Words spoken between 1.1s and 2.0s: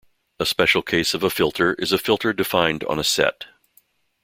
of a filter is a